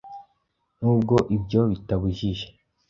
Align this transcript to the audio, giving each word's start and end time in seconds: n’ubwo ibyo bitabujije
n’ubwo 0.79 1.15
ibyo 1.35 1.61
bitabujije 1.71 2.47